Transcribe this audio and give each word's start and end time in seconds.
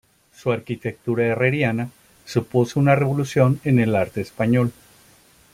Su 0.33 0.51
arquitectura 0.51 1.25
herreriana 1.27 1.91
supuso 2.25 2.79
una 2.79 2.95
revolución 2.95 3.61
en 3.63 3.77
el 3.77 3.95
arte 3.95 4.21
español. 4.21 4.73